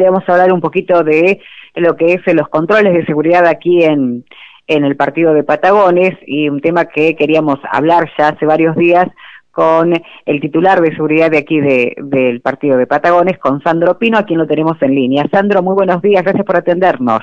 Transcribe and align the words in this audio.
queríamos 0.00 0.26
hablar 0.30 0.50
un 0.50 0.62
poquito 0.62 1.04
de 1.04 1.42
lo 1.74 1.94
que 1.94 2.14
es 2.14 2.34
los 2.34 2.48
controles 2.48 2.94
de 2.94 3.04
seguridad 3.04 3.46
aquí 3.46 3.84
en, 3.84 4.24
en 4.66 4.84
el 4.86 4.96
partido 4.96 5.34
de 5.34 5.44
Patagones 5.44 6.16
y 6.26 6.48
un 6.48 6.62
tema 6.62 6.86
que 6.86 7.14
queríamos 7.16 7.58
hablar 7.70 8.10
ya 8.16 8.28
hace 8.28 8.46
varios 8.46 8.74
días 8.76 9.08
con 9.50 9.92
el 10.24 10.40
titular 10.40 10.80
de 10.80 10.94
seguridad 10.94 11.30
de 11.30 11.36
aquí 11.36 11.60
de, 11.60 11.94
del 11.98 12.40
partido 12.40 12.78
de 12.78 12.86
Patagones, 12.86 13.36
con 13.36 13.60
Sandro 13.60 13.98
Pino, 13.98 14.16
a 14.16 14.24
quien 14.24 14.38
lo 14.38 14.46
tenemos 14.46 14.80
en 14.80 14.94
línea. 14.94 15.28
Sandro, 15.30 15.62
muy 15.62 15.74
buenos 15.74 16.00
días, 16.00 16.22
gracias 16.22 16.46
por 16.46 16.56
atendernos. 16.56 17.20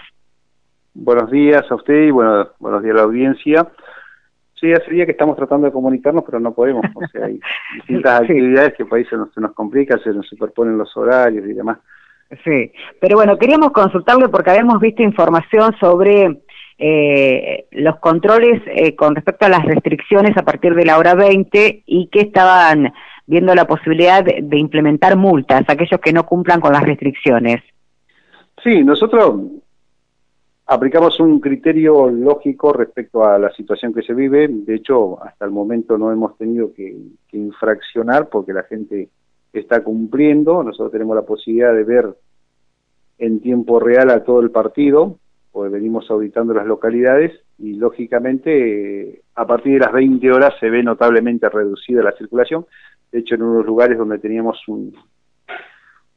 Buenos 0.94 1.32
días 1.32 1.66
a 1.72 1.74
usted 1.74 2.04
y 2.04 2.12
bueno, 2.12 2.48
buenos 2.60 2.84
días 2.84 2.94
a 2.94 2.98
la 2.98 3.04
audiencia. 3.06 3.68
Sí, 4.62 4.72
hace 4.72 4.92
día 4.92 5.08
que 5.08 5.14
estamos 5.14 5.36
tratando 5.36 5.66
de 5.66 5.74
comunicarnos, 5.74 6.24
pero 6.24 6.40
no 6.40 6.54
podemos. 6.54 6.86
O 6.94 7.08
sea, 7.08 7.26
hay 7.26 7.40
distintas 7.76 8.22
actividades 8.22 8.76
que 8.76 8.86
por 8.86 9.00
ahí 9.00 9.06
se 9.06 9.18
nos, 9.18 9.34
se 9.34 9.42
nos 9.42 9.54
complica, 9.54 9.98
se 9.98 10.14
nos 10.14 10.28
superponen 10.28 10.78
los 10.78 10.96
horarios 10.96 11.44
y 11.44 11.54
demás. 11.54 11.80
Sí, 12.44 12.72
pero 13.00 13.16
bueno, 13.16 13.38
queríamos 13.38 13.72
consultarle 13.72 14.28
porque 14.28 14.52
habíamos 14.52 14.80
visto 14.82 15.02
información 15.02 15.74
sobre 15.80 16.42
eh, 16.78 17.68
los 17.72 17.98
controles 18.00 18.62
eh, 18.68 18.96
con 18.96 19.16
respecto 19.16 19.46
a 19.46 19.50
las 19.50 19.66
restricciones 19.66 20.36
a 20.38 20.44
partir 20.44 20.76
de 20.76 20.86
la 20.86 20.98
hora 20.98 21.16
20 21.16 21.84
y 21.86 22.08
que 22.08 22.20
estaban 22.20 22.94
viendo 23.26 23.56
la 23.56 23.66
posibilidad 23.66 24.24
de, 24.24 24.58
implementar 24.58 25.16
multas 25.18 25.68
a 25.68 25.74
aquellos 25.74 26.00
que 26.02 26.14
no 26.14 26.26
cumplan 26.26 26.60
con 26.60 26.74
las 26.74 26.84
restricciones. 26.84 27.64
Sí, 28.64 28.84
nosotros 28.84 29.42
aplicamos 30.66 31.20
un 31.20 31.40
criterio 31.40 32.10
lógico 32.10 32.74
respecto 32.74 33.26
a 33.26 33.40
la 33.40 33.52
situación 33.52 33.94
que 33.94 34.02
se 34.02 34.14
vive. 34.14 34.48
De 34.50 34.76
hecho, 34.76 35.22
hasta 35.24 35.46
el 35.46 35.52
momento 35.52 35.98
no 35.98 36.12
hemos 36.12 36.38
tenido 36.38 36.74
que, 36.74 36.96
que 37.30 37.38
infraccionar 37.38 38.28
porque 38.30 38.54
la 38.54 38.64
gente 38.64 39.10
está 39.60 39.84
cumpliendo. 39.84 40.64
Nosotros 40.64 40.92
tenemos 40.92 41.16
la 41.16 41.24
posibilidad 41.24 41.74
de 41.74 41.84
ver 41.84 42.16
en 43.18 43.42
tiempo 43.42 43.80
real 43.80 44.10
a 44.10 44.24
todo 44.24 44.42
el 44.42 44.52
partido 44.52 45.18
pues 45.58 45.72
venimos 45.72 46.06
auditando 46.12 46.54
las 46.54 46.68
localidades 46.68 47.32
y 47.58 47.74
lógicamente 47.74 49.24
a 49.34 49.48
partir 49.48 49.74
de 49.74 49.80
las 49.80 49.92
20 49.92 50.32
horas 50.32 50.54
se 50.60 50.70
ve 50.70 50.84
notablemente 50.84 51.50
reducida 51.50 52.04
la 52.04 52.12
circulación. 52.12 52.68
De 53.12 53.18
hecho, 53.18 53.34
en 53.34 53.42
unos 53.42 53.66
lugares 53.66 53.98
donde 53.98 54.20
teníamos 54.20 54.60
un, 54.68 54.96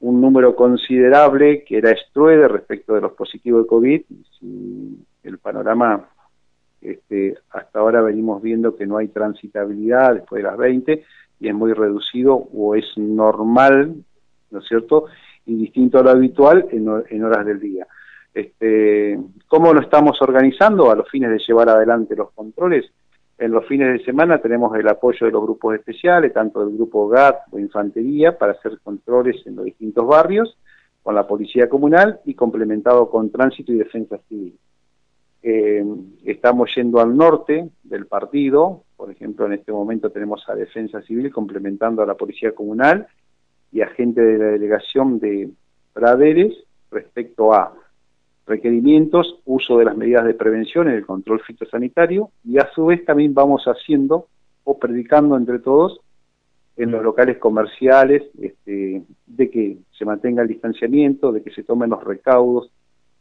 un 0.01 0.21
número 0.21 0.55
considerable 0.55 1.65
que 1.65 1.79
era 1.79 1.91
estruede 1.91 2.49
respecto 2.49 2.95
de 2.95 3.01
los 3.01 3.13
positivos 3.13 3.63
de 3.63 3.69
COVID, 3.69 4.03
el 5.23 5.39
panorama 5.39 6.07
este, 6.81 7.37
hasta 7.51 7.79
ahora 7.79 8.03
venimos 8.03 8.43
viendo 8.43 8.77
que 8.77 8.87
no 8.87 8.99
hay 8.99 9.09
transitabilidad 9.09 10.15
después 10.15 10.43
de 10.43 10.49
las 10.49 10.57
20 10.57 11.05
y 11.41 11.49
es 11.49 11.55
muy 11.55 11.73
reducido 11.73 12.35
o 12.35 12.75
es 12.75 12.87
normal, 12.97 13.95
¿no 14.51 14.59
es 14.59 14.67
cierto? 14.67 15.07
Y 15.47 15.57
distinto 15.57 15.99
a 15.99 16.03
lo 16.03 16.11
habitual 16.11 16.67
en 16.71 17.25
horas 17.25 17.47
del 17.47 17.61
día. 17.61 17.87
Este, 18.33 19.19
¿Cómo 19.49 19.75
lo 19.75 19.81
estamos 19.81 20.21
organizando 20.23 20.91
a 20.91 20.95
los 20.95 21.09
fines 21.09 21.31
de 21.31 21.39
llevar 21.47 21.69
adelante 21.69 22.15
los 22.15 22.31
controles? 22.33 22.91
En 23.39 23.53
los 23.53 23.67
fines 23.67 23.93
de 23.93 24.05
semana 24.05 24.39
tenemos 24.39 24.77
el 24.77 24.87
apoyo 24.87 25.27
de 25.27 25.33
los 25.33 25.43
grupos 25.43 25.75
especiales, 25.75 26.33
tanto 26.33 26.65
del 26.65 26.77
grupo 26.77 27.09
GAT 27.09 27.41
o 27.51 27.59
Infantería, 27.59 28.37
para 28.37 28.53
hacer 28.53 28.79
controles 28.85 29.37
en 29.47 29.57
los 29.57 29.65
distintos 29.65 30.07
barrios, 30.07 30.57
con 31.03 31.15
la 31.15 31.27
Policía 31.27 31.69
Comunal 31.69 32.21
y 32.27 32.35
complementado 32.35 33.09
con 33.09 33.31
Tránsito 33.31 33.73
y 33.73 33.77
Defensa 33.77 34.19
Civil. 34.29 34.59
Eh, 35.43 35.85
estamos 36.25 36.71
yendo 36.75 37.01
al 37.01 37.17
norte 37.17 37.71
del 37.83 38.07
partido, 38.07 38.85
por 38.97 39.11
ejemplo, 39.11 39.47
en 39.47 39.55
este 39.55 39.73
momento 39.73 40.11
tenemos 40.11 40.47
a 40.49 40.55
Defensa 40.55 41.01
Civil 41.03 41.33
complementando 41.33 42.03
a 42.03 42.07
la 42.07 42.15
Policía 42.15 42.53
Comunal 42.53 43.07
y 43.73 43.81
a 43.81 43.89
gente 43.89 44.21
de 44.21 44.39
la 44.39 44.47
delegación 44.47 45.19
de 45.19 45.51
Praderes 45.95 46.53
respecto 46.91 47.55
a 47.55 47.75
requerimientos, 48.47 49.41
uso 49.45 49.79
de 49.79 49.85
las 49.87 49.97
medidas 49.97 50.27
de 50.27 50.35
prevención 50.35 50.89
en 50.89 50.95
el 50.95 51.07
control 51.07 51.41
fitosanitario 51.41 52.31
y 52.45 52.59
a 52.59 52.69
su 52.75 52.87
vez 52.87 53.05
también 53.05 53.33
vamos 53.33 53.65
haciendo 53.65 54.27
o 54.65 54.79
predicando 54.79 55.37
entre 55.37 55.61
todos 55.61 56.01
en 56.77 56.91
los 56.91 57.03
locales 57.03 57.39
comerciales 57.39 58.23
este, 58.41 59.03
de 59.27 59.51
que 59.51 59.79
se 59.97 60.05
mantenga 60.05 60.43
el 60.43 60.49
distanciamiento, 60.49 61.33
de 61.33 61.43
que 61.43 61.53
se 61.53 61.63
tomen 61.63 61.91
los 61.91 62.03
recaudos 62.03 62.71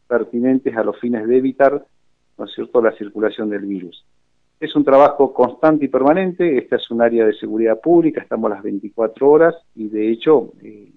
pertinentes 0.08 0.76
a 0.76 0.82
los 0.82 0.98
fines 0.98 1.26
de 1.28 1.36
evitar, 1.36 1.86
¿no 2.40 2.46
es 2.46 2.54
cierto?, 2.54 2.80
la 2.80 2.92
circulación 2.92 3.50
del 3.50 3.66
virus. 3.66 4.04
Es 4.58 4.74
un 4.74 4.84
trabajo 4.84 5.32
constante 5.32 5.84
y 5.84 5.88
permanente, 5.88 6.58
esta 6.58 6.76
es 6.76 6.90
un 6.90 7.02
área 7.02 7.26
de 7.26 7.34
seguridad 7.34 7.80
pública, 7.80 8.20
estamos 8.20 8.50
las 8.50 8.62
24 8.62 9.28
horas 9.28 9.54
y 9.74 9.88
de 9.88 10.10
hecho 10.10 10.52
eh, 10.62 10.90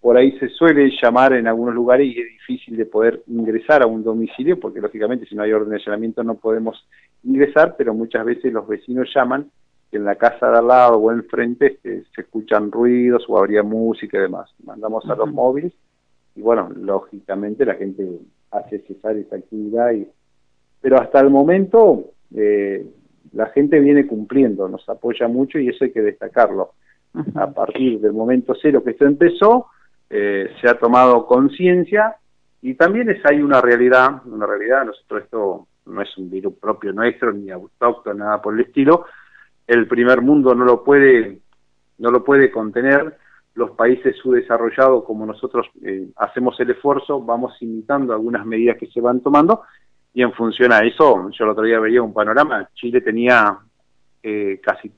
por 0.00 0.16
ahí 0.16 0.38
se 0.38 0.48
suele 0.48 0.90
llamar 1.00 1.32
en 1.32 1.46
algunos 1.46 1.74
lugares 1.74 2.06
y 2.06 2.18
es 2.18 2.26
difícil 2.26 2.76
de 2.76 2.86
poder 2.86 3.22
ingresar 3.26 3.82
a 3.82 3.86
un 3.86 4.02
domicilio 4.02 4.58
porque 4.58 4.80
lógicamente 4.80 5.26
si 5.26 5.34
no 5.34 5.42
hay 5.42 5.52
orden 5.52 5.70
de 5.70 5.76
allanamiento 5.76 6.24
no 6.24 6.36
podemos 6.36 6.86
ingresar, 7.24 7.74
pero 7.76 7.94
muchas 7.94 8.24
veces 8.24 8.52
los 8.52 8.66
vecinos 8.66 9.08
llaman 9.14 9.50
que 9.90 9.98
en 9.98 10.04
la 10.04 10.16
casa 10.16 10.50
de 10.50 10.58
al 10.58 10.66
lado 10.68 10.96
o 10.96 11.12
enfrente 11.12 11.66
este, 11.66 12.04
se 12.14 12.20
escuchan 12.22 12.72
ruidos 12.72 13.24
o 13.28 13.38
habría 13.38 13.62
música 13.62 14.18
y 14.18 14.22
demás. 14.22 14.50
Mandamos 14.64 15.08
a 15.08 15.14
los 15.14 15.32
móviles 15.32 15.72
y 16.34 16.40
bueno, 16.40 16.70
lógicamente 16.74 17.64
la 17.64 17.74
gente 17.74 18.08
hace 18.52 18.80
cesar 18.80 19.16
esa 19.16 19.36
actividad. 19.36 19.92
Y, 19.92 20.08
pero 20.82 21.00
hasta 21.00 21.20
el 21.20 21.30
momento 21.30 22.10
eh, 22.34 22.84
la 23.32 23.46
gente 23.46 23.80
viene 23.80 24.06
cumpliendo, 24.06 24.68
nos 24.68 24.86
apoya 24.88 25.28
mucho 25.28 25.58
y 25.58 25.68
eso 25.68 25.84
hay 25.84 25.92
que 25.92 26.02
destacarlo. 26.02 26.72
A 27.34 27.46
partir 27.50 28.00
del 28.00 28.12
momento 28.12 28.54
cero 28.60 28.82
que 28.84 28.90
esto 28.90 29.06
empezó, 29.06 29.66
eh, 30.10 30.50
se 30.60 30.68
ha 30.68 30.78
tomado 30.78 31.26
conciencia 31.26 32.16
y 32.60 32.74
también 32.74 33.08
es 33.10 33.24
hay 33.24 33.40
una 33.40 33.60
realidad, 33.60 34.22
una 34.26 34.46
realidad, 34.46 34.84
nosotros 34.84 35.22
esto 35.22 35.66
no 35.86 36.02
es 36.02 36.16
un 36.18 36.30
virus 36.30 36.54
propio 36.54 36.92
nuestro 36.92 37.32
ni 37.32 37.50
autóctono, 37.50 38.24
nada 38.24 38.42
por 38.42 38.54
el 38.54 38.60
estilo, 38.60 39.06
el 39.66 39.86
primer 39.86 40.20
mundo 40.20 40.54
no 40.54 40.64
lo 40.64 40.82
puede, 40.82 41.38
no 41.98 42.10
lo 42.10 42.24
puede 42.24 42.50
contener, 42.50 43.16
los 43.54 43.72
países 43.72 44.16
subdesarrollados 44.16 45.04
como 45.04 45.26
nosotros 45.26 45.66
eh, 45.84 46.08
hacemos 46.16 46.58
el 46.60 46.70
esfuerzo, 46.70 47.20
vamos 47.20 47.54
imitando 47.60 48.12
algunas 48.12 48.46
medidas 48.46 48.78
que 48.78 48.86
se 48.86 49.00
van 49.00 49.20
tomando 49.20 49.62
y 50.14 50.22
en 50.22 50.32
función 50.32 50.72
a 50.72 50.80
eso, 50.80 51.30
yo 51.30 51.44
el 51.44 51.50
otro 51.50 51.64
día 51.64 51.80
veía 51.80 52.02
un 52.02 52.12
panorama, 52.12 52.68
Chile 52.74 53.00
tenía 53.00 53.58
eh, 54.22 54.60
casi 54.62 54.92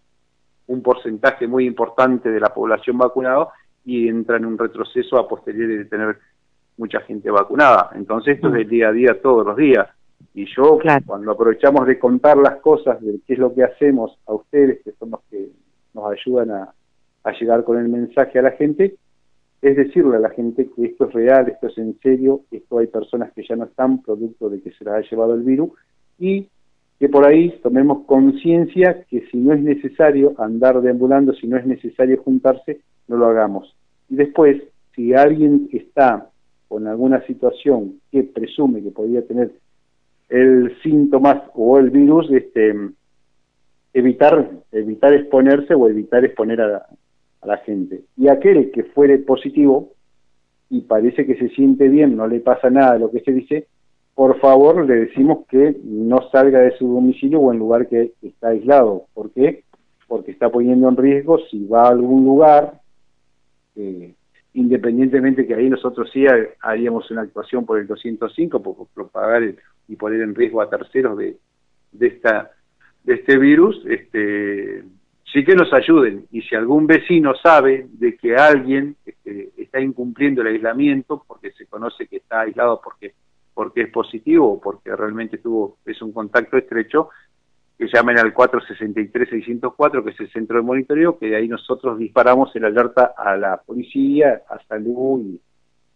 un 0.66 0.82
porcentaje 0.82 1.46
muy 1.46 1.66
importante 1.66 2.30
de 2.30 2.40
la 2.40 2.52
población 2.52 2.98
vacunada 2.98 3.48
y 3.84 4.08
entra 4.08 4.38
en 4.38 4.46
un 4.46 4.58
retroceso 4.58 5.18
a 5.18 5.28
posteriori 5.28 5.76
de 5.76 5.84
tener 5.84 6.18
mucha 6.76 7.00
gente 7.00 7.30
vacunada. 7.30 7.90
Entonces 7.94 8.36
esto 8.36 8.48
es 8.48 8.54
del 8.54 8.68
día 8.68 8.88
a 8.88 8.92
día 8.92 9.20
todos 9.20 9.46
los 9.46 9.56
días. 9.56 9.88
Y 10.32 10.46
yo, 10.46 10.78
cuando 11.06 11.30
aprovechamos 11.30 11.86
de 11.86 11.98
contar 11.98 12.36
las 12.38 12.56
cosas, 12.56 13.00
de 13.00 13.20
qué 13.26 13.34
es 13.34 13.38
lo 13.38 13.54
que 13.54 13.62
hacemos 13.62 14.18
a 14.26 14.32
ustedes, 14.32 14.82
que 14.82 14.92
son 14.92 15.10
los 15.10 15.20
que 15.30 15.48
nos 15.92 16.10
ayudan 16.10 16.50
a, 16.50 16.74
a 17.22 17.32
llegar 17.32 17.62
con 17.62 17.78
el 17.78 17.88
mensaje 17.88 18.38
a 18.38 18.42
la 18.42 18.50
gente, 18.52 18.96
es 19.64 19.76
decirle 19.76 20.16
a 20.16 20.20
la 20.20 20.28
gente 20.28 20.68
que 20.76 20.84
esto 20.84 21.08
es 21.08 21.14
real, 21.14 21.48
esto 21.48 21.68
es 21.68 21.78
en 21.78 21.98
serio, 22.00 22.42
esto 22.50 22.78
hay 22.78 22.86
personas 22.86 23.32
que 23.32 23.42
ya 23.48 23.56
no 23.56 23.64
están 23.64 24.02
producto 24.02 24.50
de 24.50 24.60
que 24.60 24.72
se 24.72 24.84
las 24.84 24.96
ha 24.96 25.10
llevado 25.10 25.34
el 25.34 25.42
virus 25.42 25.70
y 26.18 26.48
que 27.00 27.08
por 27.08 27.26
ahí 27.26 27.58
tomemos 27.62 28.04
conciencia 28.04 29.04
que 29.08 29.26
si 29.30 29.38
no 29.38 29.54
es 29.54 29.62
necesario 29.62 30.34
andar 30.36 30.82
deambulando, 30.82 31.32
si 31.32 31.46
no 31.46 31.56
es 31.56 31.64
necesario 31.64 32.22
juntarse, 32.22 32.82
no 33.08 33.16
lo 33.16 33.26
hagamos. 33.26 33.74
Y 34.10 34.16
después, 34.16 34.62
si 34.94 35.14
alguien 35.14 35.70
está 35.72 36.28
con 36.68 36.86
alguna 36.86 37.24
situación 37.26 38.00
que 38.12 38.22
presume 38.22 38.82
que 38.82 38.90
podría 38.90 39.26
tener 39.26 39.50
el 40.28 40.76
síntoma 40.82 41.44
o 41.54 41.78
el 41.78 41.88
virus, 41.88 42.30
este, 42.30 42.74
evitar, 43.94 44.50
evitar 44.72 45.14
exponerse 45.14 45.74
o 45.74 45.88
evitar 45.88 46.22
exponer 46.22 46.60
a, 46.60 46.86
a 47.44 47.46
la 47.46 47.56
gente. 47.58 48.04
Y 48.16 48.28
aquel 48.28 48.70
que 48.70 48.84
fuere 48.84 49.18
positivo 49.18 49.92
y 50.70 50.80
parece 50.82 51.26
que 51.26 51.36
se 51.36 51.48
siente 51.50 51.88
bien, 51.88 52.16
no 52.16 52.26
le 52.26 52.40
pasa 52.40 52.70
nada 52.70 52.98
lo 52.98 53.10
que 53.10 53.20
se 53.20 53.32
dice, 53.32 53.68
por 54.14 54.38
favor 54.40 54.86
le 54.86 55.06
decimos 55.06 55.46
que 55.48 55.76
no 55.84 56.30
salga 56.30 56.60
de 56.60 56.76
su 56.76 56.86
domicilio 56.86 57.40
o 57.40 57.52
en 57.52 57.58
lugar 57.58 57.88
que 57.88 58.12
está 58.22 58.48
aislado. 58.48 59.06
¿Por 59.12 59.30
qué? 59.32 59.64
Porque 60.06 60.30
está 60.30 60.50
poniendo 60.50 60.88
en 60.88 60.96
riesgo 60.96 61.38
si 61.50 61.66
va 61.66 61.84
a 61.84 61.90
algún 61.90 62.24
lugar, 62.24 62.80
eh, 63.76 64.14
independientemente 64.54 65.46
que 65.46 65.54
ahí 65.54 65.68
nosotros 65.68 66.10
sí 66.12 66.24
haríamos 66.60 67.10
una 67.10 67.22
actuación 67.22 67.66
por 67.66 67.78
el 67.78 67.86
205, 67.86 68.62
por 68.62 68.86
propagar 68.94 69.42
y 69.88 69.96
poner 69.96 70.22
en 70.22 70.34
riesgo 70.34 70.60
a 70.60 70.70
terceros 70.70 71.18
de, 71.18 71.36
de, 71.92 72.06
esta, 72.06 72.52
de 73.02 73.14
este 73.14 73.36
virus, 73.36 73.84
este, 73.86 74.84
sí 75.34 75.44
que 75.44 75.56
nos 75.56 75.72
ayuden. 75.72 76.26
Y 76.30 76.42
si 76.42 76.54
algún 76.54 76.86
vecino 76.86 77.34
sabe 77.34 77.88
de 77.90 78.16
que 78.16 78.36
alguien 78.36 78.96
este, 79.04 79.50
está 79.58 79.80
incumpliendo 79.80 80.40
el 80.40 80.46
aislamiento, 80.46 81.24
porque 81.26 81.50
se 81.52 81.66
conoce 81.66 82.06
que 82.06 82.18
está 82.18 82.42
aislado 82.42 82.80
porque 82.82 83.12
porque 83.52 83.82
es 83.82 83.90
positivo 83.90 84.54
o 84.54 84.60
porque 84.60 84.94
realmente 84.96 85.38
tuvo 85.38 85.78
es 85.86 86.02
un 86.02 86.12
contacto 86.12 86.56
estrecho, 86.56 87.10
que 87.78 87.86
llamen 87.86 88.18
al 88.18 88.34
463-604, 88.34 90.02
que 90.02 90.10
es 90.10 90.20
el 90.20 90.32
centro 90.32 90.56
de 90.56 90.62
monitoreo, 90.62 91.18
que 91.18 91.26
de 91.26 91.36
ahí 91.36 91.46
nosotros 91.46 91.98
disparamos 91.98 92.54
el 92.56 92.64
alerta 92.64 93.14
a 93.16 93.36
la 93.36 93.56
policía, 93.58 94.42
a 94.48 94.58
salud 94.66 95.20
y, 95.24 95.40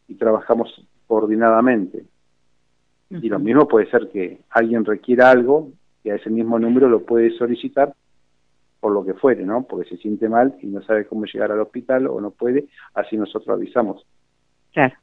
y 0.06 0.14
trabajamos 0.14 0.86
coordinadamente. 1.08 2.04
Y 3.10 3.28
lo 3.28 3.40
mismo 3.40 3.66
puede 3.66 3.90
ser 3.90 4.08
que 4.08 4.40
alguien 4.50 4.84
requiera 4.84 5.30
algo 5.30 5.72
y 6.04 6.10
a 6.10 6.14
ese 6.14 6.30
mismo 6.30 6.60
número 6.60 6.88
lo 6.88 7.04
puede 7.04 7.30
solicitar 7.38 7.92
por 8.80 8.92
lo 8.92 9.04
que 9.04 9.14
fuere, 9.14 9.44
¿no? 9.44 9.64
Porque 9.64 9.88
se 9.88 9.96
siente 9.96 10.28
mal 10.28 10.54
y 10.62 10.66
no 10.66 10.82
sabe 10.82 11.06
cómo 11.06 11.24
llegar 11.24 11.52
al 11.52 11.60
hospital 11.60 12.06
o 12.06 12.20
no 12.20 12.30
puede, 12.30 12.66
así 12.94 13.16
nosotros 13.16 13.48
avisamos. 13.48 14.06
Claro. 14.72 14.94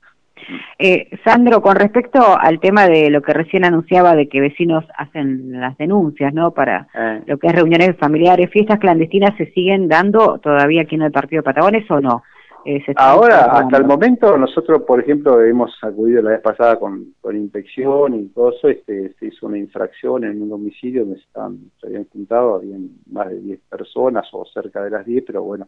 Eh, 0.78 1.10
Sandro, 1.24 1.62
con 1.62 1.76
respecto 1.76 2.20
al 2.38 2.60
tema 2.60 2.88
de 2.88 3.10
lo 3.10 3.22
que 3.22 3.34
recién 3.34 3.64
anunciaba 3.64 4.16
de 4.16 4.28
que 4.28 4.42
vecinos 4.42 4.84
hacen 4.98 5.60
las 5.60 5.78
denuncias, 5.78 6.34
¿no? 6.34 6.52
Para 6.52 6.88
eh. 6.94 7.22
lo 7.26 7.38
que 7.38 7.48
es 7.48 7.56
reuniones 7.56 7.96
familiares, 7.98 8.50
fiestas 8.52 8.80
clandestinas, 8.80 9.36
¿se 9.38 9.52
siguen 9.54 9.88
dando 9.88 10.40
todavía 10.40 10.82
aquí 10.82 10.96
en 10.96 11.04
el 11.04 11.12
Partido 11.12 11.40
de 11.40 11.46
Patagones 11.46 11.90
o 11.90 12.02
no? 12.02 12.24
Eh, 12.66 12.84
Ahora, 12.96 13.46
hasta 13.46 13.78
el 13.78 13.86
momento, 13.86 14.36
nosotros, 14.38 14.82
por 14.84 15.00
ejemplo, 15.00 15.42
hemos 15.44 15.72
acudido 15.84 16.24
la 16.24 16.32
vez 16.32 16.42
pasada 16.42 16.80
con, 16.80 17.14
con 17.22 17.38
inspección 17.38 18.16
y 18.16 18.28
todo 18.30 18.52
eso, 18.52 18.70
este, 18.70 19.14
se 19.20 19.28
hizo 19.28 19.46
una 19.46 19.60
infracción 19.60 20.24
en 20.24 20.42
un 20.42 20.50
domicilio 20.50 21.02
donde 21.02 21.18
se, 21.18 21.26
estaban, 21.26 21.60
se 21.80 21.88
habían 21.88 22.06
juntado, 22.06 22.56
habían 22.56 22.90
más 23.12 23.30
de 23.30 23.40
10 23.40 23.60
personas 23.70 24.28
o 24.34 24.46
cerca 24.46 24.84
de 24.84 24.90
las 24.90 25.06
10, 25.06 25.24
pero 25.28 25.44
bueno, 25.44 25.68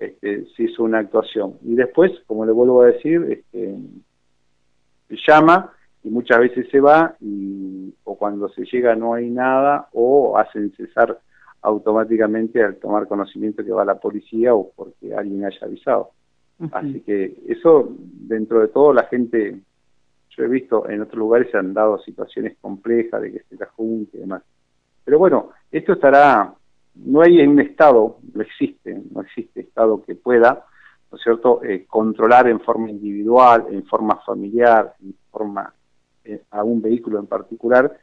este, 0.00 0.46
se 0.56 0.64
hizo 0.64 0.82
una 0.82 0.98
actuación. 0.98 1.58
Y 1.62 1.76
después, 1.76 2.10
como 2.26 2.44
le 2.44 2.50
vuelvo 2.50 2.82
a 2.82 2.86
decir, 2.86 3.24
este, 3.30 3.76
llama 5.26 5.72
y 6.02 6.10
muchas 6.10 6.40
veces 6.40 6.66
se 6.70 6.80
va 6.80 7.14
y, 7.20 7.94
o 8.02 8.16
cuando 8.16 8.48
se 8.48 8.64
llega 8.64 8.96
no 8.96 9.14
hay 9.14 9.30
nada 9.30 9.88
o 9.92 10.36
hacen 10.36 10.72
cesar 10.76 11.20
automáticamente 11.60 12.62
al 12.62 12.76
tomar 12.76 13.06
conocimiento 13.06 13.64
que 13.64 13.70
va 13.70 13.84
la 13.84 14.00
policía 14.00 14.54
o 14.54 14.72
porque 14.74 15.14
alguien 15.14 15.44
haya 15.44 15.58
avisado. 15.62 16.10
Así 16.70 17.00
que 17.00 17.42
eso, 17.48 17.96
dentro 17.98 18.60
de 18.60 18.68
todo, 18.68 18.92
la 18.92 19.04
gente, 19.04 19.60
yo 20.30 20.44
he 20.44 20.48
visto 20.48 20.88
en 20.88 21.02
otros 21.02 21.18
lugares 21.18 21.50
se 21.50 21.58
han 21.58 21.74
dado 21.74 21.98
situaciones 21.98 22.56
complejas 22.60 23.20
de 23.20 23.32
que 23.32 23.42
se 23.48 23.56
la 23.56 23.66
junte 23.66 24.16
y 24.16 24.20
demás. 24.20 24.42
Pero 25.04 25.18
bueno, 25.18 25.50
esto 25.70 25.94
estará, 25.94 26.54
no 26.94 27.20
hay 27.20 27.40
un 27.40 27.58
Estado, 27.58 28.18
no 28.32 28.42
existe, 28.42 29.02
no 29.10 29.22
existe 29.22 29.60
Estado 29.60 30.02
que 30.02 30.14
pueda, 30.14 30.64
¿no 31.10 31.18
es 31.18 31.24
cierto?, 31.24 31.62
eh, 31.64 31.84
controlar 31.88 32.48
en 32.48 32.60
forma 32.60 32.90
individual, 32.90 33.66
en 33.70 33.84
forma 33.84 34.16
familiar, 34.24 34.94
en 35.02 35.14
forma 35.30 35.74
eh, 36.24 36.42
a 36.50 36.62
un 36.62 36.80
vehículo 36.80 37.18
en 37.18 37.26
particular, 37.26 37.98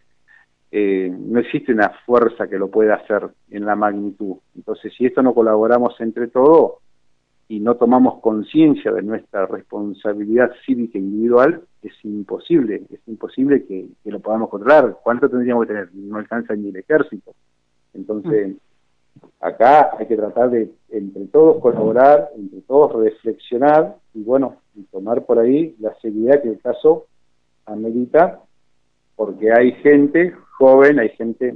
eh, 0.71 1.09
no 1.11 1.39
existe 1.39 1.71
una 1.71 1.89
fuerza 2.05 2.47
que 2.47 2.59
lo 2.59 2.69
pueda 2.69 2.95
hacer 2.95 3.29
en 3.49 3.65
la 3.65 3.75
magnitud. 3.75 4.37
Entonces, 4.55 4.93
si 4.95 5.05
esto 5.05 5.23
no 5.23 5.33
colaboramos 5.33 5.99
entre 5.99 6.27
todos, 6.27 6.73
y 7.49 7.59
no 7.59 7.75
tomamos 7.75 8.21
conciencia 8.21 8.91
de 8.91 9.01
nuestra 9.01 9.47
responsabilidad 9.47 10.51
cívica 10.67 10.99
individual, 10.99 11.63
es 11.81 11.93
imposible, 12.03 12.83
es 12.91 12.99
imposible 13.07 13.65
que, 13.65 13.87
lo 14.05 14.19
podamos 14.19 14.49
controlar. 14.49 14.99
¿Cuánto 15.01 15.27
tendríamos 15.27 15.65
que 15.65 15.73
tener? 15.73 15.89
No 15.95 16.17
alcanza 16.17 16.55
ni 16.55 16.69
el 16.69 16.75
ejército. 16.75 17.33
Entonces, 17.95 18.55
acá 19.39 19.89
hay 19.97 20.05
que 20.05 20.15
tratar 20.15 20.51
de, 20.51 20.69
entre 20.89 21.25
todos, 21.25 21.59
colaborar, 21.59 22.29
entre 22.35 22.61
todos, 22.61 22.93
reflexionar 23.03 23.95
y, 24.13 24.21
bueno, 24.21 24.57
tomar 24.91 25.25
por 25.25 25.39
ahí 25.39 25.75
la 25.79 25.95
seriedad 26.03 26.43
que 26.43 26.49
el 26.49 26.61
caso 26.61 27.07
amerita, 27.65 28.41
porque 29.15 29.51
hay 29.51 29.71
gente 29.81 30.35
joven, 30.59 30.99
hay 30.99 31.09
gente 31.09 31.55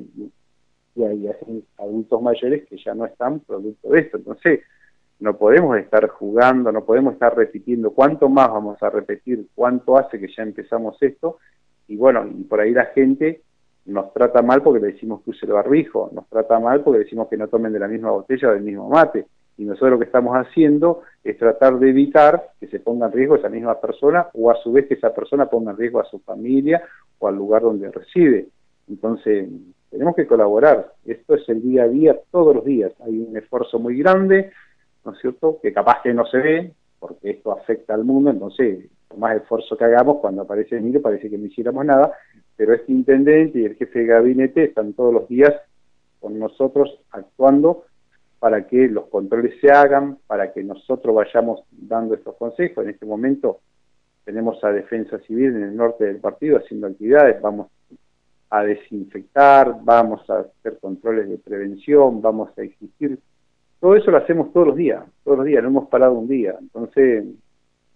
y 0.96 1.04
hay 1.04 1.30
adultos 1.78 2.20
mayores 2.20 2.68
que 2.68 2.78
ya 2.78 2.96
no 2.96 3.06
están 3.06 3.42
producto 3.42 3.90
de 3.90 4.00
esto. 4.00 4.18
Entonces, 4.18 4.62
no 5.24 5.38
podemos 5.38 5.78
estar 5.78 6.06
jugando, 6.10 6.70
no 6.74 6.84
podemos 6.84 7.14
estar 7.14 7.34
repitiendo. 7.34 7.92
¿Cuánto 7.92 8.28
más 8.28 8.50
vamos 8.50 8.84
a 8.84 8.90
repetir? 8.90 9.48
¿Cuánto 9.56 9.98
hace 9.98 10.20
que 10.20 10.28
ya 10.28 10.44
empezamos 10.44 11.02
esto? 11.02 11.38
Y 11.88 11.96
bueno, 11.96 12.28
y 12.28 12.44
por 12.44 12.60
ahí 12.60 12.72
la 12.72 12.88
gente 12.88 13.42
nos 13.86 14.12
trata 14.12 14.42
mal 14.42 14.62
porque 14.62 14.82
le 14.82 14.92
decimos 14.92 15.22
que 15.24 15.30
use 15.30 15.46
el 15.46 15.54
barbijo, 15.54 16.10
nos 16.14 16.28
trata 16.28 16.60
mal 16.60 16.82
porque 16.82 17.00
le 17.00 17.06
decimos 17.06 17.30
que 17.30 17.38
no 17.38 17.48
tomen 17.48 17.72
de 17.72 17.80
la 17.80 17.88
misma 17.88 18.12
botella 18.12 18.50
o 18.50 18.52
del 18.52 18.64
mismo 18.64 18.90
mate. 18.90 19.26
Y 19.58 19.64
nosotros 19.64 19.92
lo 19.92 20.00
que 20.00 20.06
estamos 20.06 20.36
haciendo 20.36 21.04
es 21.24 21.38
tratar 21.38 21.80
de 21.80 21.92
evitar 21.92 22.50
que 22.60 22.68
se 22.68 22.82
ponga 22.82 23.06
en 23.06 23.14
riesgo 23.14 23.38
esa 23.38 23.48
misma 23.48 23.80
persona 23.80 24.28
o 24.34 24.52
a 24.52 24.56
su 24.56 24.74
vez 24.74 24.88
que 24.88 24.96
esa 24.96 25.16
persona 25.16 25.46
ponga 25.46 25.72
en 25.72 25.78
riesgo 25.78 26.02
a 26.02 26.06
su 26.06 26.20
familia 26.20 26.84
o 27.20 27.30
al 27.30 27.38
lugar 27.38 27.62
donde 27.62 27.90
reside. 27.90 28.48
Entonces, 28.90 29.48
tenemos 29.90 30.18
que 30.18 30.28
colaborar. 30.28 30.92
Esto 31.06 31.36
es 31.36 31.48
el 31.48 31.62
día 31.62 31.84
a 31.84 31.88
día, 31.88 32.20
todos 32.30 32.54
los 32.54 32.66
días. 32.66 32.92
Hay 33.06 33.20
un 33.20 33.38
esfuerzo 33.38 33.80
muy 33.80 33.98
grande, 33.98 34.52
¿no 35.06 35.12
es 35.12 35.20
cierto? 35.20 35.60
Que 35.62 35.74
capaz 35.74 36.02
que 36.02 36.14
no 36.14 36.26
se 36.26 36.38
ve, 36.38 36.74
porque 37.00 37.32
esto 37.32 37.52
afecta 37.52 37.94
al 37.94 38.06
mundo, 38.06 38.30
entonces, 38.30 38.90
por 39.08 39.18
más 39.18 39.36
esfuerzo 39.36 39.78
que 39.78 39.84
hagamos, 39.86 40.18
cuando 40.18 40.44
aparece 40.44 40.78
el 40.78 41.02
parece 41.02 41.30
que 41.30 41.38
no 41.38 41.46
hiciéramos 41.46 41.86
nada, 41.86 42.14
pero 42.56 42.74
este 42.74 42.92
intendente 42.92 43.60
y 43.60 43.66
el 43.66 43.76
jefe 43.76 44.00
de 44.00 44.06
gabinete 44.06 44.64
están 44.64 44.94
todos 44.94 45.14
los 45.14 45.28
días 45.28 45.54
con 46.20 46.40
nosotros 46.40 47.00
actuando 47.12 47.84
para 48.40 48.68
que 48.68 48.88
los 48.88 49.08
controles 49.08 49.60
se 49.60 49.72
hagan, 49.72 50.18
para 50.28 50.52
que 50.54 50.64
nosotros 50.64 51.16
vayamos 51.16 51.64
dando 51.72 52.14
estos 52.14 52.36
consejos. 52.36 52.84
En 52.84 52.92
este 52.92 53.06
momento 53.06 53.60
tenemos 54.24 54.64
a 54.64 54.72
Defensa 54.72 55.20
Civil 55.20 55.56
en 55.56 55.64
el 55.64 55.76
norte 55.76 56.06
del 56.06 56.18
partido 56.18 56.58
haciendo 56.58 56.88
actividades, 56.88 57.42
vamos 57.42 57.68
a 58.50 58.64
desinfectar, 58.64 59.78
vamos 59.82 60.30
a 60.30 60.40
hacer 60.40 60.78
controles 60.80 61.28
de 61.28 61.38
prevención, 61.38 62.22
vamos 62.22 62.50
a 62.58 62.62
exigir 62.62 63.20
todo 63.84 63.98
eso 63.98 64.12
lo 64.12 64.18
hacemos 64.18 64.54
todos 64.54 64.68
los 64.68 64.78
días, 64.78 65.04
todos 65.26 65.40
los 65.40 65.46
días, 65.46 65.62
no 65.62 65.68
hemos 65.68 65.90
parado 65.90 66.14
un 66.14 66.30
día. 66.30 66.56
Entonces, 66.58 67.26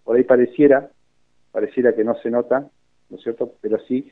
por 0.04 0.18
ahí 0.18 0.24
pareciera, 0.26 0.92
pareciera 1.50 1.96
que 1.96 2.04
no 2.04 2.14
se 2.16 2.30
nota, 2.30 2.70
¿no 3.10 3.16
es 3.16 3.24
cierto? 3.24 3.54
Pero 3.62 3.80
sí 3.88 4.12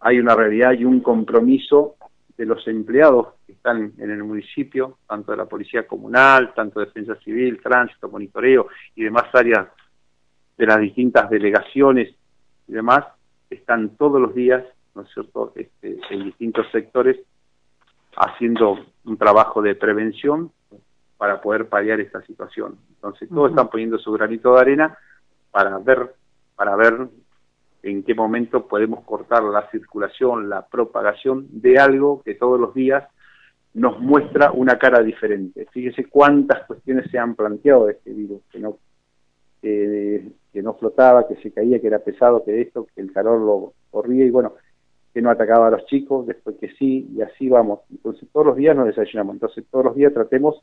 hay 0.00 0.18
una 0.18 0.34
realidad 0.34 0.72
y 0.72 0.84
un 0.84 1.00
compromiso 1.00 1.96
de 2.36 2.44
los 2.44 2.68
empleados 2.68 3.28
que 3.46 3.52
están 3.52 3.94
en 3.96 4.10
el 4.10 4.22
municipio, 4.22 4.98
tanto 5.08 5.32
de 5.32 5.38
la 5.38 5.46
Policía 5.46 5.86
Comunal, 5.86 6.52
tanto 6.52 6.80
de 6.80 6.86
Defensa 6.86 7.16
Civil, 7.24 7.58
Tránsito, 7.62 8.10
Monitoreo 8.10 8.68
y 8.94 9.04
demás 9.04 9.24
áreas 9.32 9.68
de 10.58 10.66
las 10.66 10.78
distintas 10.78 11.30
delegaciones 11.30 12.14
y 12.68 12.72
demás, 12.74 13.02
están 13.48 13.96
todos 13.96 14.20
los 14.20 14.34
días, 14.34 14.62
¿no 14.94 15.00
es 15.00 15.08
cierto?, 15.14 15.54
este, 15.56 15.96
en 16.10 16.24
distintos 16.24 16.66
sectores 16.70 17.18
haciendo 18.14 18.78
un 19.06 19.16
trabajo 19.16 19.62
de 19.62 19.74
prevención 19.74 20.52
para 21.16 21.40
poder 21.40 21.68
paliar 21.68 22.00
esta 22.00 22.22
situación. 22.22 22.76
Entonces 22.96 23.28
todos 23.28 23.50
están 23.50 23.68
poniendo 23.68 23.98
su 23.98 24.12
granito 24.12 24.54
de 24.54 24.60
arena 24.60 24.98
para 25.50 25.78
ver, 25.78 26.14
para 26.56 26.76
ver 26.76 27.08
en 27.82 28.02
qué 28.02 28.14
momento 28.14 28.66
podemos 28.66 29.04
cortar 29.04 29.42
la 29.44 29.68
circulación, 29.70 30.48
la 30.48 30.66
propagación 30.66 31.46
de 31.50 31.78
algo 31.78 32.22
que 32.22 32.34
todos 32.34 32.58
los 32.58 32.74
días 32.74 33.04
nos 33.74 34.00
muestra 34.00 34.52
una 34.52 34.78
cara 34.78 35.02
diferente. 35.02 35.66
Fíjese 35.72 36.06
cuántas 36.06 36.66
cuestiones 36.66 37.10
se 37.10 37.18
han 37.18 37.34
planteado 37.34 37.86
de 37.86 37.92
este 37.92 38.12
virus, 38.12 38.40
que 38.50 38.60
no, 38.60 38.78
que 39.60 40.62
no 40.62 40.74
flotaba, 40.74 41.26
que 41.26 41.36
se 41.36 41.52
caía, 41.52 41.80
que 41.80 41.88
era 41.88 41.98
pesado, 41.98 42.44
que 42.44 42.60
esto, 42.60 42.86
que 42.94 43.00
el 43.00 43.12
calor 43.12 43.40
lo 43.40 43.72
corría 43.90 44.24
y 44.24 44.30
bueno, 44.30 44.54
que 45.12 45.20
no 45.20 45.30
atacaba 45.30 45.68
a 45.68 45.70
los 45.70 45.86
chicos, 45.86 46.26
después 46.26 46.56
que 46.60 46.70
sí, 46.74 47.08
y 47.14 47.22
así 47.22 47.48
vamos. 47.48 47.80
Entonces 47.90 48.28
todos 48.32 48.46
los 48.46 48.56
días 48.56 48.76
nos 48.76 48.86
desayunamos, 48.86 49.34
entonces 49.34 49.64
todos 49.70 49.84
los 49.84 49.96
días 49.96 50.12
tratemos 50.12 50.62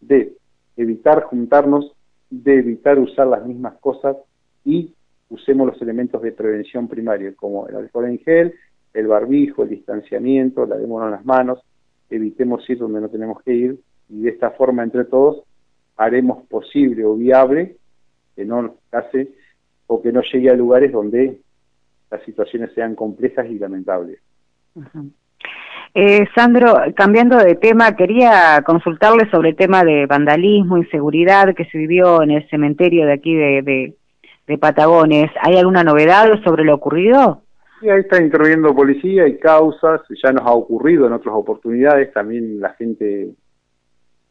de 0.00 0.36
evitar 0.76 1.22
juntarnos, 1.24 1.92
de 2.30 2.58
evitar 2.58 2.98
usar 2.98 3.26
las 3.26 3.44
mismas 3.44 3.76
cosas 3.78 4.16
y 4.64 4.94
usemos 5.28 5.66
los 5.66 5.82
elementos 5.82 6.22
de 6.22 6.32
prevención 6.32 6.88
primaria, 6.88 7.34
como 7.34 7.66
el 7.68 7.76
alcohol 7.76 8.06
en 8.06 8.18
gel, 8.18 8.54
el 8.94 9.06
barbijo, 9.06 9.62
el 9.62 9.70
distanciamiento, 9.70 10.66
lavémonos 10.66 11.10
las 11.10 11.24
manos, 11.24 11.60
evitemos 12.10 12.68
ir 12.68 12.78
donde 12.78 13.00
no 13.00 13.08
tenemos 13.08 13.42
que 13.42 13.54
ir 13.54 13.80
y 14.08 14.22
de 14.22 14.30
esta 14.30 14.50
forma 14.50 14.82
entre 14.82 15.04
todos 15.04 15.42
haremos 15.96 16.46
posible 16.46 17.04
o 17.04 17.14
viable 17.16 17.76
que 18.34 18.44
no 18.44 18.76
case 18.90 19.32
o 19.86 20.00
que 20.00 20.12
no 20.12 20.22
llegue 20.22 20.50
a 20.50 20.54
lugares 20.54 20.92
donde 20.92 21.40
las 22.10 22.22
situaciones 22.24 22.72
sean 22.74 22.94
complejas 22.94 23.46
y 23.50 23.58
lamentables. 23.58 24.20
Eh, 25.94 26.26
Sandro, 26.34 26.74
cambiando 26.94 27.36
de 27.38 27.54
tema, 27.54 27.96
quería 27.96 28.62
consultarle 28.64 29.30
sobre 29.30 29.50
el 29.50 29.56
tema 29.56 29.84
de 29.84 30.06
vandalismo, 30.06 30.76
inseguridad 30.76 31.54
que 31.54 31.64
se 31.66 31.78
vivió 31.78 32.22
en 32.22 32.30
el 32.32 32.48
cementerio 32.50 33.06
de 33.06 33.12
aquí 33.12 33.34
de, 33.34 33.94
de, 34.46 34.58
Patagones. 34.58 35.30
¿Hay 35.42 35.56
alguna 35.56 35.84
novedad 35.84 36.26
sobre 36.42 36.64
lo 36.64 36.74
ocurrido? 36.74 37.42
Sí, 37.80 37.88
ahí 37.90 38.00
está 38.00 38.20
interviniendo 38.20 38.74
policía 38.74 39.28
y 39.28 39.38
causas, 39.38 40.00
ya 40.22 40.32
nos 40.32 40.46
ha 40.46 40.52
ocurrido 40.52 41.06
en 41.06 41.12
otras 41.12 41.34
oportunidades, 41.34 42.12
también 42.12 42.58
la 42.58 42.70
gente, 42.70 43.28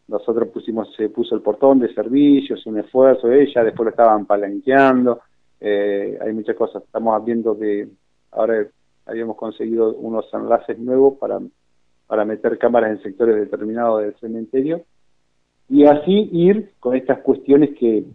nosotros 0.08 0.50
pusimos, 0.50 0.92
se 0.96 1.10
puso 1.10 1.36
el 1.36 1.42
portón 1.42 1.80
de 1.80 1.94
servicios, 1.94 2.66
un 2.66 2.80
esfuerzo, 2.80 3.32
ella 3.32 3.64
después 3.64 3.86
lo 3.86 3.90
estaban 3.92 4.26
palanqueando, 4.26 5.22
eh, 5.62 6.18
hay 6.20 6.34
muchas 6.34 6.56
cosas, 6.56 6.84
estamos 6.84 7.24
viendo 7.24 7.58
que 7.58 7.88
ahora 8.32 8.66
habíamos 9.08 9.38
conseguido 9.38 9.96
unos 9.96 10.26
enlaces 10.34 10.78
nuevos 10.78 11.18
para, 11.18 11.40
para 12.08 12.26
meter 12.26 12.58
cámaras 12.58 12.92
en 12.92 13.04
sectores 13.04 13.36
determinados 13.36 14.02
del 14.02 14.16
cementerio. 14.16 14.84
Y 15.70 15.86
así 15.86 16.30
ir 16.32 16.72
con 16.80 16.96
estas 16.96 17.20
cuestiones 17.20 17.72
que, 17.78 18.06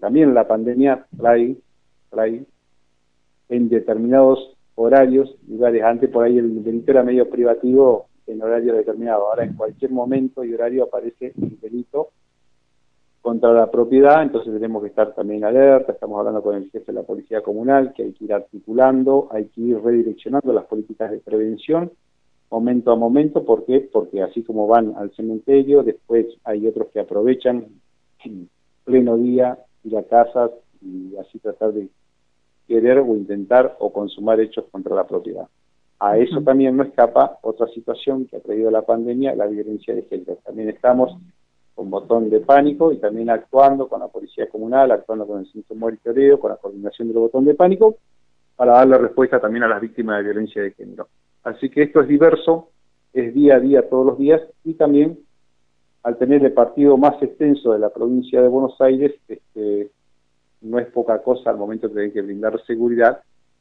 también 0.00 0.34
la 0.34 0.46
pandemia 0.46 1.06
trae 1.16 1.56
ahí, 2.16 2.46
en 3.48 3.68
determinados 3.68 4.56
horarios, 4.74 5.34
lugares, 5.48 5.82
antes 5.82 6.10
por 6.10 6.24
ahí 6.24 6.38
el 6.38 6.62
delito 6.62 6.90
era 6.90 7.02
medio 7.02 7.28
privativo 7.30 8.08
en 8.26 8.42
horario 8.42 8.74
determinado, 8.74 9.28
ahora 9.28 9.44
en 9.44 9.54
cualquier 9.54 9.90
momento 9.90 10.44
y 10.44 10.52
horario 10.52 10.84
aparece 10.84 11.32
el 11.40 11.60
delito 11.60 12.10
contra 13.26 13.52
la 13.52 13.68
propiedad, 13.68 14.22
entonces 14.22 14.52
tenemos 14.52 14.80
que 14.82 14.88
estar 14.90 15.12
también 15.12 15.42
alerta, 15.44 15.90
estamos 15.90 16.16
hablando 16.16 16.44
con 16.44 16.54
el 16.54 16.70
jefe 16.70 16.84
de 16.86 16.92
la 16.92 17.02
Policía 17.02 17.40
Comunal, 17.40 17.92
que 17.92 18.04
hay 18.04 18.12
que 18.12 18.24
ir 18.24 18.32
articulando, 18.32 19.26
hay 19.32 19.46
que 19.46 19.62
ir 19.62 19.80
redireccionando 19.82 20.52
las 20.52 20.66
políticas 20.66 21.10
de 21.10 21.18
prevención, 21.18 21.90
momento 22.52 22.92
a 22.92 22.94
momento, 22.94 23.44
¿por 23.44 23.64
qué? 23.64 23.80
Porque 23.92 24.22
así 24.22 24.44
como 24.44 24.68
van 24.68 24.94
al 24.96 25.10
cementerio, 25.16 25.82
después 25.82 26.26
hay 26.44 26.68
otros 26.68 26.86
que 26.92 27.00
aprovechan 27.00 27.66
en 28.24 28.48
pleno 28.84 29.16
día 29.16 29.58
ir 29.82 29.96
a 29.96 30.04
casas 30.04 30.52
y 30.80 31.16
así 31.16 31.40
tratar 31.40 31.72
de 31.72 31.88
querer 32.68 32.98
o 32.98 33.16
intentar 33.16 33.76
o 33.80 33.92
consumar 33.92 34.38
hechos 34.38 34.66
contra 34.70 34.94
la 34.94 35.04
propiedad. 35.04 35.48
A 35.98 36.16
eso 36.16 36.42
también 36.42 36.76
no 36.76 36.84
escapa 36.84 37.40
otra 37.42 37.66
situación 37.74 38.26
que 38.26 38.36
ha 38.36 38.40
traído 38.40 38.70
la 38.70 38.82
pandemia, 38.82 39.34
la 39.34 39.46
violencia 39.46 39.96
de 39.96 40.02
género. 40.02 40.38
También 40.44 40.68
estamos 40.68 41.16
con 41.76 41.90
botón 41.90 42.30
de 42.30 42.40
pánico 42.40 42.90
y 42.90 42.96
también 42.96 43.28
actuando 43.28 43.86
con 43.86 44.00
la 44.00 44.08
Policía 44.08 44.48
Comunal, 44.48 44.90
actuando 44.90 45.26
con 45.26 45.40
el 45.40 45.52
Centro 45.52 45.76
Monitoreo, 45.76 46.40
con 46.40 46.50
la 46.50 46.56
coordinación 46.56 47.08
del 47.08 47.18
botón 47.18 47.44
de 47.44 47.54
pánico, 47.54 47.98
para 48.56 48.72
darle 48.72 48.96
respuesta 48.96 49.38
también 49.38 49.64
a 49.64 49.68
las 49.68 49.82
víctimas 49.82 50.16
de 50.16 50.24
violencia 50.24 50.62
de 50.62 50.72
género. 50.72 51.06
Así 51.44 51.68
que 51.68 51.82
esto 51.82 52.00
es 52.00 52.08
diverso, 52.08 52.70
es 53.12 53.34
día 53.34 53.56
a 53.56 53.60
día 53.60 53.88
todos 53.88 54.06
los 54.06 54.18
días 54.18 54.40
y 54.64 54.72
también 54.74 55.18
al 56.02 56.16
tener 56.16 56.42
el 56.42 56.52
partido 56.52 56.96
más 56.96 57.22
extenso 57.22 57.74
de 57.74 57.78
la 57.78 57.90
provincia 57.90 58.40
de 58.40 58.48
Buenos 58.48 58.80
Aires, 58.80 59.12
este, 59.28 59.90
no 60.62 60.78
es 60.78 60.86
poca 60.86 61.22
cosa 61.22 61.50
al 61.50 61.58
momento 61.58 61.88
de 61.88 62.10
que 62.10 62.22
brindar 62.22 62.58
seguridad 62.64 63.20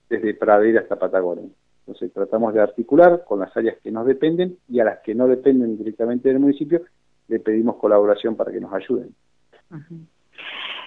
desde 0.10 0.36
Pradera 0.36 0.82
hasta 0.82 0.98
Patagonia. 0.98 1.50
Entonces 1.86 2.14
tratamos 2.14 2.54
de 2.54 2.62
articular 2.62 3.26
con 3.28 3.40
las 3.40 3.56
áreas 3.58 3.78
que 3.84 3.92
nos 3.92 4.06
dependen 4.06 4.58
y 4.70 4.80
a 4.80 4.86
las 4.86 5.00
que 5.00 5.14
no 5.14 5.28
dependen 5.28 5.78
directamente 5.78 6.30
del 6.30 6.40
municipio, 6.40 6.82
le 7.28 7.40
pedimos 7.40 7.76
colaboración 7.78 8.36
para 8.36 8.52
que 8.52 8.60
nos 8.60 8.74
ayuden. 8.74 9.10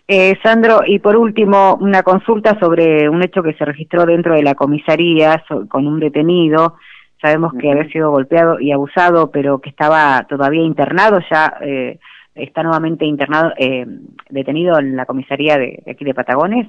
Eh, 0.07 0.39
Sandro, 0.43 0.81
y 0.87 1.01
por 1.01 1.17
último, 1.17 1.77
una 1.81 2.03
consulta 2.03 2.59
sobre 2.59 3.09
un 3.09 3.23
hecho 3.23 3.43
que 3.43 3.55
se 3.55 3.65
registró 3.65 4.07
dentro 4.07 4.35
de 4.35 4.43
la 4.43 4.55
comisaría 4.55 5.45
con 5.69 5.87
un 5.87 6.01
detenido. 6.01 6.77
Sabemos 7.21 7.53
que 7.55 7.71
había 7.71 7.91
sido 7.91 8.11
golpeado 8.11 8.61
y 8.61 8.73
abusado, 8.73 9.31
pero 9.31 9.61
que 9.61 9.71
estaba 9.71 10.25
todavía 10.29 10.63
internado, 10.63 11.19
ya 11.31 11.59
eh, 11.61 11.99
está 12.35 12.63
nuevamente 12.63 13.05
internado, 13.05 13.53
eh, 13.59 13.87
detenido 14.31 14.79
en 14.79 14.97
la 14.97 15.05
comisaría 15.05 15.59
de, 15.59 15.83
aquí 15.91 16.05
de 16.05 16.15
Patagones. 16.15 16.69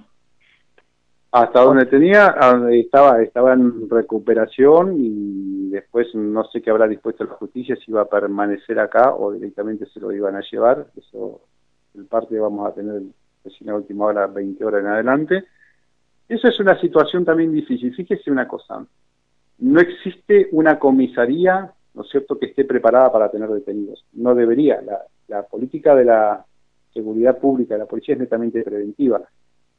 Hasta 1.31 1.61
donde 1.61 1.85
tenía, 1.85 2.35
estaba, 2.71 3.21
estaba 3.21 3.53
en 3.53 3.87
recuperación 3.89 4.95
y 4.97 5.58
después 5.69 6.13
no 6.15 6.43
sé 6.45 6.61
qué 6.61 6.69
habrá 6.69 6.87
dispuesto 6.87 7.23
la 7.23 7.33
justicia, 7.33 7.75
si 7.75 7.91
iba 7.91 8.01
a 8.01 8.09
permanecer 8.09 8.79
acá 8.79 9.13
o 9.13 9.31
directamente 9.31 9.85
se 9.87 9.99
lo 9.99 10.11
iban 10.11 10.35
a 10.35 10.41
llevar. 10.41 10.87
Eso, 10.95 11.41
el 11.95 12.05
parte 12.05 12.37
vamos 12.39 12.67
a 12.67 12.73
tener 12.73 12.95
en 12.97 13.13
la 13.61 13.75
última 13.75 14.05
hora, 14.05 14.27
20 14.27 14.63
horas 14.63 14.81
en 14.81 14.87
adelante. 14.87 15.45
Eso 16.27 16.47
es 16.47 16.59
una 16.59 16.79
situación 16.79 17.25
también 17.25 17.51
difícil. 17.51 17.93
Fíjese 17.95 18.31
una 18.31 18.47
cosa, 18.47 18.85
no 19.59 19.79
existe 19.79 20.49
una 20.51 20.77
comisaría, 20.77 21.71
¿no 21.93 22.03
es 22.03 22.09
cierto?, 22.09 22.37
que 22.37 22.47
esté 22.47 22.65
preparada 22.65 23.11
para 23.11 23.31
tener 23.31 23.49
detenidos. 23.49 24.05
No 24.13 24.35
debería. 24.35 24.81
La, 24.81 25.01
la 25.27 25.43
política 25.43 25.95
de 25.95 26.05
la 26.05 26.45
seguridad 26.93 27.37
pública 27.37 27.75
de 27.75 27.79
la 27.79 27.85
policía 27.85 28.15
es 28.15 28.19
netamente 28.19 28.61
preventiva 28.63 29.21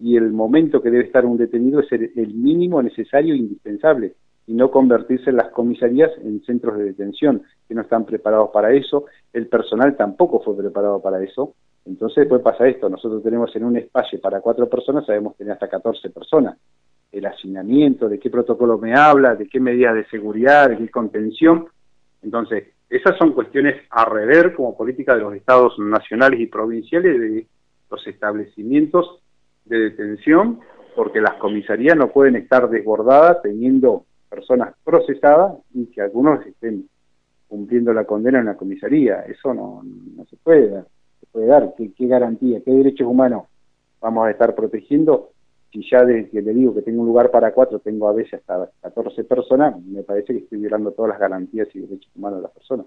y 0.01 0.17
el 0.17 0.33
momento 0.33 0.81
que 0.81 0.91
debe 0.91 1.05
estar 1.05 1.27
un 1.27 1.37
detenido 1.37 1.81
es 1.81 1.93
el, 1.93 2.35
mínimo 2.35 2.83
necesario 2.83 3.35
e 3.35 3.39
indispensable 3.39 4.15
y 4.51 4.55
no 4.55 4.69
convertirse 4.69 5.31
las 5.31 5.51
comisarías 5.53 6.11
en 6.25 6.43
centros 6.43 6.77
de 6.77 6.83
detención, 6.83 7.45
que 7.69 7.75
no 7.75 7.83
están 7.83 8.05
preparados 8.05 8.51
para 8.51 8.73
eso, 8.73 9.05
el 9.33 9.47
personal 9.47 9.97
tampoco 9.97 10.41
fue 10.41 10.57
preparado 10.57 11.01
para 11.01 11.23
eso, 11.23 11.55
entonces 11.87 12.23
después 12.23 12.43
pasa 12.43 12.67
esto, 12.67 12.89
nosotros 12.89 13.23
tenemos 13.23 13.55
en 13.55 13.63
un 13.63 13.77
espacio 13.77 14.21
para 14.21 14.41
cuatro 14.41 14.69
personas, 14.69 15.07
sabemos 15.07 15.37
tener 15.37 15.53
hasta 15.53 15.69
14 15.69 16.11
personas, 16.11 16.59
el 17.13 17.27
hacinamiento, 17.27 18.09
de 18.09 18.19
qué 18.19 18.29
protocolo 18.29 18.77
me 18.77 18.93
habla, 18.93 19.37
de 19.37 19.49
qué 19.49 19.61
medidas 19.61 19.95
de 19.95 20.05
seguridad, 20.07 20.69
de 20.69 20.79
qué 20.79 20.89
contención, 20.89 21.69
entonces 22.21 22.71
esas 22.89 23.17
son 23.19 23.35
cuestiones 23.35 23.77
a 23.89 24.05
rever 24.05 24.57
como 24.57 24.77
política 24.77 25.15
de 25.15 25.21
los 25.21 25.35
estados 25.37 25.79
nacionales 25.79 26.41
y 26.41 26.47
provinciales 26.47 27.21
de 27.21 27.47
los 27.89 28.05
establecimientos 28.05 29.23
de 29.65 29.79
detención, 29.79 30.59
porque 30.97 31.21
las 31.21 31.35
comisarías 31.35 31.97
no 31.97 32.09
pueden 32.09 32.35
estar 32.35 32.69
desbordadas 32.69 33.43
teniendo 33.43 34.07
personas 34.31 34.75
procesadas 34.85 35.57
y 35.75 35.87
que 35.87 36.01
algunos 36.01 36.47
estén 36.47 36.89
cumpliendo 37.49 37.93
la 37.93 38.05
condena 38.05 38.39
en 38.39 38.47
la 38.47 38.57
comisaría. 38.57 39.23
Eso 39.23 39.53
no, 39.53 39.83
no 39.83 40.25
se 40.27 40.37
puede 40.37 40.71
dar. 40.71 40.87
Se 41.19 41.27
puede 41.27 41.47
dar. 41.47 41.75
¿Qué, 41.77 41.93
¿Qué, 41.93 42.07
garantía? 42.07 42.61
¿Qué 42.65 42.71
derechos 42.71 43.09
humanos 43.09 43.43
vamos 44.01 44.27
a 44.27 44.31
estar 44.31 44.55
protegiendo? 44.55 45.31
Si 45.73 45.89
ya 45.89 46.05
desde 46.05 46.31
que 46.31 46.43
le 46.43 46.55
digo 46.55 46.75
que 46.75 46.83
tengo 46.83 47.03
un 47.03 47.09
lugar 47.09 47.31
para 47.31 47.53
cuatro, 47.53 47.81
tengo 47.81 48.09
a 48.09 48.13
veces 48.13 48.35
hasta 48.35 48.71
14 48.83 49.25
personas, 49.25 49.81
me 49.85 50.03
parece 50.03 50.33
que 50.33 50.41
estoy 50.41 50.59
violando 50.59 50.93
todas 50.93 51.11
las 51.11 51.21
garantías 51.21 51.69
y 51.75 51.81
derechos 51.81 52.11
humanos 52.17 52.39
de 52.39 52.43
las 52.43 52.53
personas. 52.53 52.87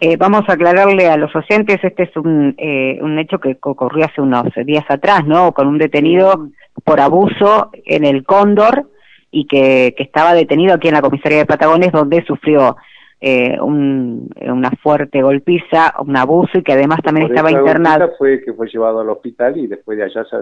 Eh, 0.00 0.16
vamos 0.16 0.42
a 0.48 0.52
aclararle 0.52 1.08
a 1.08 1.16
los 1.16 1.34
oyentes, 1.34 1.78
este 1.82 2.04
es 2.04 2.16
un, 2.16 2.54
eh, 2.58 2.98
un 3.02 3.18
hecho 3.18 3.38
que 3.38 3.58
ocurrió 3.60 4.04
hace 4.04 4.20
unos 4.20 4.44
días 4.64 4.84
atrás, 4.88 5.26
¿no? 5.26 5.52
Con 5.52 5.66
un 5.66 5.78
detenido 5.78 6.48
por 6.84 7.00
abuso 7.00 7.70
en 7.72 8.04
el 8.04 8.24
Cóndor 8.24 8.88
y 9.36 9.46
que, 9.46 9.94
que 9.94 10.02
estaba 10.02 10.32
detenido 10.32 10.74
aquí 10.74 10.88
en 10.88 10.94
la 10.94 11.02
comisaría 11.02 11.38
de 11.38 11.46
Patagones 11.46 11.92
donde 11.92 12.24
sufrió 12.24 12.76
eh, 13.20 13.60
un, 13.60 14.30
una 14.40 14.70
fuerte 14.82 15.20
golpiza, 15.20 15.92
un 16.00 16.16
abuso 16.16 16.56
y 16.58 16.62
que 16.62 16.72
además 16.72 17.00
también 17.04 17.26
estaba 17.26 17.50
internado. 17.50 18.12
fue 18.16 18.42
que 18.42 18.54
fue 18.54 18.66
llevado 18.68 19.00
al 19.00 19.10
hospital 19.10 19.58
y 19.58 19.66
después 19.66 19.98
de 19.98 20.04
allá 20.04 20.24
se, 20.24 20.36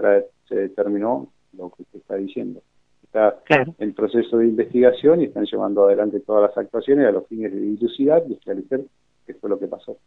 se 0.47 0.55
determinó 0.55 1.27
lo 1.57 1.71
que 1.71 1.83
usted 1.83 1.99
está 1.99 2.15
diciendo. 2.15 2.61
Está 3.03 3.35
en 3.79 3.93
proceso 3.93 4.37
de 4.37 4.47
investigación 4.47 5.21
y 5.21 5.25
están 5.25 5.45
llevando 5.45 5.85
adelante 5.85 6.21
todas 6.21 6.49
las 6.49 6.57
actuaciones 6.57 7.05
a 7.05 7.11
los 7.11 7.27
fines 7.27 7.51
de 7.51 7.59
dilucidar 7.59 8.23
y 8.29 8.33
esclarecer 8.33 8.79
qué 9.27 9.33
fue 9.33 9.49
lo 9.49 9.59
que 9.59 9.67
pasó. 9.67 9.97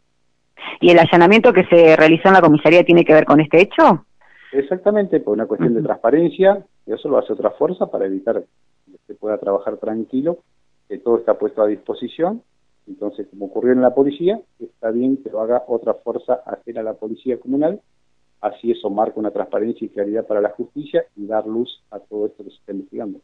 ¿Y 0.81 0.89
el 0.89 0.97
allanamiento 0.97 1.53
que 1.53 1.65
se 1.65 1.95
realizó 1.95 2.29
en 2.29 2.33
la 2.33 2.41
comisaría 2.41 2.83
tiene 2.83 3.05
que 3.05 3.13
ver 3.13 3.25
con 3.25 3.39
este 3.39 3.61
hecho? 3.61 4.05
Exactamente, 4.51 5.19
por 5.19 5.33
una 5.33 5.45
cuestión 5.45 5.75
de 5.75 5.83
transparencia, 5.83 6.63
y 6.87 6.93
eso 6.93 7.07
lo 7.07 7.19
hace 7.19 7.33
otra 7.33 7.51
fuerza 7.51 7.85
para 7.85 8.05
evitar 8.07 8.43
se 9.09 9.15
pueda 9.15 9.39
trabajar 9.39 9.77
tranquilo, 9.77 10.37
que 10.87 10.99
todo 10.99 11.17
está 11.17 11.33
puesto 11.33 11.63
a 11.63 11.67
disposición. 11.67 12.43
Entonces, 12.87 13.27
como 13.29 13.47
ocurrió 13.47 13.73
en 13.73 13.81
la 13.81 13.95
policía, 13.95 14.39
está 14.59 14.91
bien 14.91 15.17
que 15.17 15.31
lo 15.31 15.41
haga 15.41 15.63
otra 15.67 15.95
fuerza 15.95 16.41
ajena 16.45 16.81
a 16.81 16.83
la 16.83 16.93
policía 16.93 17.39
comunal, 17.39 17.81
así 18.41 18.71
eso 18.71 18.89
marca 18.89 19.19
una 19.19 19.31
transparencia 19.31 19.85
y 19.85 19.89
claridad 19.89 20.25
para 20.27 20.41
la 20.41 20.49
justicia 20.49 21.03
y 21.15 21.25
dar 21.25 21.45
luz 21.47 21.83
a 21.89 21.99
todo 21.99 22.27
esto 22.27 22.43
que 22.43 22.51
se 22.51 22.57
está 22.57 22.71
investigando. 22.71 23.19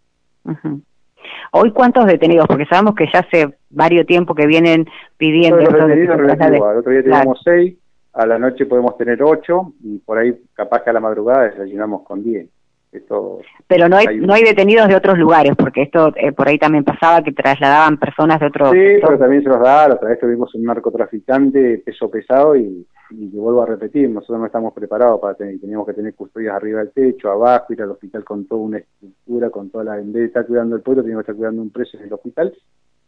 Hoy, 1.51 1.71
¿cuántos 1.71 2.05
detenidos? 2.05 2.47
Porque 2.47 2.65
sabemos 2.65 2.95
que 2.95 3.05
ya 3.13 3.19
hace 3.19 3.55
varios 3.69 4.07
tiempo 4.07 4.33
que 4.33 4.47
vienen 4.47 4.87
pidiendo... 5.17 5.57
Los 5.57 5.87
detenidos 5.87 6.19
Al 6.19 6.77
otro 6.77 6.91
día 6.91 7.03
teníamos 7.03 7.41
seis, 7.43 7.77
a 8.13 8.25
la 8.25 8.39
noche 8.39 8.65
podemos 8.65 8.97
tener 8.97 9.21
ocho, 9.21 9.73
y 9.83 9.99
por 9.99 10.17
ahí 10.17 10.35
capaz 10.53 10.83
que 10.83 10.89
a 10.89 10.93
la 10.93 10.99
madrugada 10.99 11.49
desayunamos 11.49 12.03
con 12.03 12.23
diez. 12.23 12.49
Esto, 12.95 13.39
Pero 13.67 13.89
no 13.89 13.97
hay, 13.97 14.17
no 14.17 14.33
hay 14.33 14.43
detenidos 14.43 14.87
de 14.87 14.95
otros 14.95 15.17
lugares, 15.17 15.53
porque 15.57 15.83
esto 15.83 16.13
eh, 16.15 16.31
por 16.31 16.47
ahí 16.47 16.57
también 16.57 16.83
pasaba 16.83 17.21
que 17.21 17.31
trasladaban 17.31 17.97
personas 17.97 18.39
de 18.39 18.47
otros... 18.47 18.71
Sí, 18.71 18.97
pero 19.01 19.17
también 19.17 19.43
se 19.43 19.49
nos 19.49 19.59
da, 19.59 19.87
la 19.87 19.95
otra 19.95 20.09
vez 20.09 20.19
tuvimos 20.19 20.53
un 20.55 20.63
narcotraficante 20.63 21.81
peso 21.85 22.09
pesado 22.09 22.55
y 22.55 22.85
y 23.11 23.27
vuelvo 23.29 23.61
a 23.61 23.67
repetir, 23.67 24.09
nosotros 24.09 24.39
no 24.39 24.45
estamos 24.45 24.73
preparados 24.73 25.19
para 25.19 25.35
tener, 25.35 25.59
teníamos 25.59 25.85
que 25.85 25.93
tener 25.93 26.15
custodias 26.15 26.55
arriba 26.55 26.79
del 26.79 26.91
techo, 26.91 27.29
abajo, 27.29 27.73
ir 27.73 27.81
al 27.81 27.91
hospital 27.91 28.23
con 28.23 28.47
toda 28.47 28.61
una 28.61 28.77
estructura, 28.79 29.49
con 29.49 29.69
toda 29.69 29.83
la, 29.83 29.99
en 29.99 30.11
vez 30.11 30.21
de 30.21 30.27
estar 30.27 30.45
cuidando 30.45 30.75
el 30.75 30.81
pueblo, 30.81 31.03
teníamos 31.03 31.23
que 31.23 31.31
estar 31.31 31.37
cuidando 31.37 31.61
un 31.61 31.69
preso 31.69 31.97
en 31.97 32.03
el 32.05 32.13
hospital, 32.13 32.53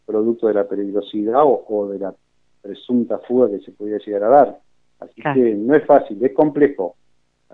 producto 0.06 0.46
de 0.46 0.54
la 0.54 0.64
peligrosidad 0.68 1.42
o, 1.42 1.88
de 1.90 1.98
la 1.98 2.14
presunta 2.62 3.18
fuga 3.18 3.50
que 3.50 3.58
se 3.60 3.72
podía 3.72 3.98
llegar 3.98 4.24
a 4.24 4.28
dar. 4.28 4.58
Así 5.00 5.22
que 5.22 5.54
no 5.54 5.74
es 5.74 5.84
fácil, 5.84 6.22
es 6.24 6.32
complejo. 6.32 6.96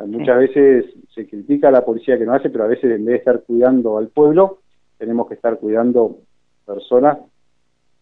Muchas 0.07 0.39
veces 0.39 0.87
se 1.15 1.29
critica 1.29 1.69
a 1.69 1.73
la 1.73 1.85
policía 1.85 2.19
que 2.19 2.27
no 2.27 2.35
hace, 2.35 2.51
pero 2.51 2.65
a 2.65 2.69
veces 2.69 2.85
en 2.85 3.05
vez 3.05 3.13
de 3.13 3.17
estar 3.17 3.43
cuidando 3.45 3.97
al 3.97 4.09
pueblo, 4.09 4.59
tenemos 4.99 5.29
que 5.29 5.35
estar 5.35 5.59
cuidando 5.59 6.19
personas 6.67 7.19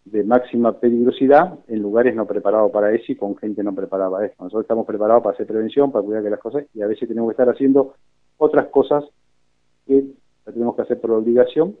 de 0.05 0.23
máxima 0.23 0.79
peligrosidad 0.79 1.59
en 1.67 1.81
lugares 1.81 2.15
no 2.15 2.25
preparados 2.25 2.71
para 2.71 2.91
eso 2.93 3.11
y 3.11 3.15
con 3.15 3.37
gente 3.37 3.63
no 3.63 3.73
preparada 3.73 4.09
para 4.09 4.25
eso. 4.25 4.35
Nosotros 4.39 4.63
estamos 4.63 4.85
preparados 4.85 5.23
para 5.23 5.35
hacer 5.35 5.47
prevención, 5.47 5.91
para 5.91 6.03
cuidar 6.03 6.23
que 6.23 6.29
las 6.29 6.39
cosas, 6.39 6.65
y 6.73 6.81
a 6.81 6.87
veces 6.87 7.07
tenemos 7.07 7.29
que 7.29 7.33
estar 7.33 7.49
haciendo 7.49 7.93
otras 8.37 8.67
cosas 8.67 9.05
que 9.85 10.03
tenemos 10.45 10.75
que 10.75 10.81
hacer 10.81 10.99
por 10.99 11.11
obligación, 11.11 11.75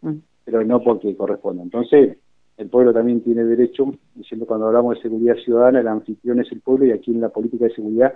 mm. 0.00 0.14
pero 0.44 0.64
no 0.64 0.82
porque 0.82 1.14
corresponda. 1.14 1.62
Entonces, 1.62 2.16
el 2.56 2.68
pueblo 2.68 2.92
también 2.92 3.22
tiene 3.22 3.44
derecho, 3.44 3.92
diciendo 4.14 4.46
cuando 4.46 4.66
hablamos 4.66 4.96
de 4.96 5.02
seguridad 5.02 5.36
ciudadana, 5.36 5.80
el 5.80 5.88
anfitrión 5.88 6.40
es 6.40 6.50
el 6.50 6.62
pueblo 6.62 6.86
y 6.86 6.92
aquí 6.92 7.12
en 7.12 7.20
la 7.20 7.28
política 7.28 7.66
de 7.66 7.74
seguridad 7.74 8.14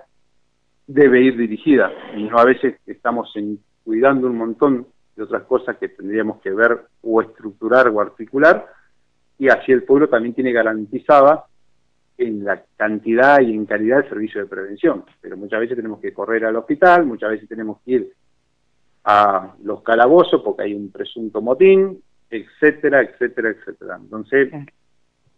debe 0.92 1.20
ir 1.22 1.36
dirigida 1.36 1.92
y 2.16 2.24
no 2.24 2.38
a 2.38 2.44
veces 2.44 2.74
estamos 2.86 3.32
cuidando 3.84 4.26
un 4.26 4.36
montón 4.36 4.86
de 5.14 5.22
otras 5.22 5.44
cosas 5.44 5.76
que 5.76 5.88
tendríamos 5.88 6.40
que 6.40 6.50
ver 6.50 6.80
o 7.02 7.22
estructurar 7.22 7.88
o 7.88 8.00
articular 8.00 8.66
y 9.38 9.48
así 9.48 9.70
el 9.70 9.84
pueblo 9.84 10.08
también 10.08 10.34
tiene 10.34 10.52
garantizada 10.52 11.44
en 12.18 12.44
la 12.44 12.62
cantidad 12.76 13.40
y 13.40 13.54
en 13.54 13.66
calidad 13.66 13.98
del 13.98 14.08
servicio 14.10 14.42
de 14.42 14.48
prevención. 14.48 15.04
Pero 15.20 15.36
muchas 15.36 15.60
veces 15.60 15.76
tenemos 15.76 16.00
que 16.00 16.12
correr 16.12 16.44
al 16.44 16.56
hospital, 16.56 17.06
muchas 17.06 17.30
veces 17.30 17.48
tenemos 17.48 17.80
que 17.82 17.92
ir 17.92 18.12
a 19.04 19.54
los 19.62 19.82
calabozos 19.82 20.42
porque 20.42 20.64
hay 20.64 20.74
un 20.74 20.90
presunto 20.90 21.40
motín, 21.40 22.02
etcétera, 22.28 23.00
etcétera, 23.02 23.50
etcétera. 23.50 23.96
Entonces, 23.98 24.52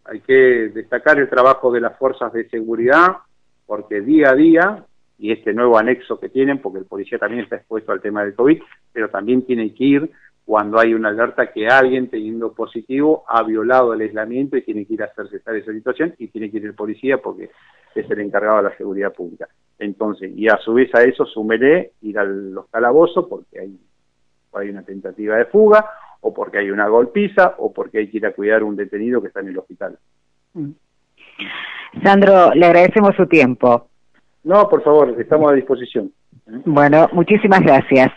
hay 0.04 0.20
que 0.20 0.70
destacar 0.74 1.20
el 1.20 1.28
trabajo 1.28 1.70
de 1.70 1.80
las 1.80 1.96
fuerzas 1.98 2.32
de 2.32 2.48
seguridad 2.48 3.18
porque 3.66 4.00
día 4.00 4.30
a 4.30 4.34
día, 4.34 4.84
y 5.18 5.32
este 5.32 5.52
nuevo 5.52 5.78
anexo 5.78 6.18
que 6.18 6.28
tienen, 6.28 6.58
porque 6.58 6.80
el 6.80 6.86
policía 6.86 7.18
también 7.18 7.44
está 7.44 7.56
expuesto 7.56 7.92
al 7.92 8.00
tema 8.00 8.24
del 8.24 8.34
COVID, 8.34 8.60
pero 8.92 9.08
también 9.08 9.42
tiene 9.46 9.72
que 9.74 9.84
ir 9.84 10.10
cuando 10.44 10.78
hay 10.80 10.92
una 10.92 11.10
alerta 11.10 11.52
que 11.52 11.68
alguien 11.68 12.08
teniendo 12.08 12.52
positivo 12.52 13.24
ha 13.28 13.42
violado 13.44 13.94
el 13.94 14.00
aislamiento 14.00 14.56
y 14.56 14.62
tiene 14.62 14.84
que 14.84 14.94
ir 14.94 15.02
a 15.02 15.06
hacer 15.06 15.28
cesar 15.28 15.54
esa 15.54 15.72
situación 15.72 16.14
y 16.18 16.28
tiene 16.28 16.50
que 16.50 16.56
ir 16.56 16.66
el 16.66 16.74
policía 16.74 17.18
porque 17.18 17.50
es 17.94 18.10
el 18.10 18.20
encargado 18.20 18.56
de 18.56 18.64
la 18.64 18.76
seguridad 18.76 19.12
pública. 19.12 19.48
Entonces, 19.78 20.32
y 20.34 20.48
a 20.48 20.56
su 20.58 20.74
vez 20.74 20.92
a 20.94 21.02
eso 21.04 21.24
sumeré 21.26 21.92
ir 22.02 22.18
a 22.18 22.24
los 22.24 22.68
calabozos 22.68 23.26
porque 23.28 23.60
hay, 23.60 23.78
hay 24.54 24.70
una 24.70 24.82
tentativa 24.82 25.36
de 25.36 25.44
fuga 25.46 25.88
o 26.20 26.34
porque 26.34 26.58
hay 26.58 26.70
una 26.70 26.88
golpiza 26.88 27.54
o 27.58 27.72
porque 27.72 27.98
hay 27.98 28.08
que 28.08 28.16
ir 28.16 28.26
a 28.26 28.32
cuidar 28.32 28.62
a 28.62 28.64
un 28.64 28.76
detenido 28.76 29.20
que 29.20 29.28
está 29.28 29.40
en 29.40 29.48
el 29.48 29.58
hospital. 29.58 29.98
Mm. 30.54 30.70
Sandro, 32.02 32.52
le 32.54 32.66
agradecemos 32.66 33.14
su 33.16 33.26
tiempo. 33.26 33.88
No, 34.44 34.68
por 34.68 34.82
favor, 34.82 35.14
estamos 35.18 35.50
a 35.50 35.54
disposición. 35.54 36.10
Bueno, 36.64 37.08
muchísimas 37.12 37.60
gracias. 37.60 38.10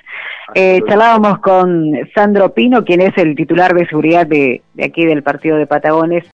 Eh, 0.53 0.81
charlábamos 0.87 1.39
con 1.39 1.91
Sandro 2.13 2.53
Pino, 2.53 2.83
quien 2.83 3.01
es 3.01 3.17
el 3.17 3.35
titular 3.35 3.73
de 3.73 3.87
seguridad 3.87 4.25
de, 4.25 4.61
de 4.73 4.85
aquí 4.85 5.05
del 5.05 5.23
partido 5.23 5.57
de 5.57 5.67
Patagones. 5.67 6.23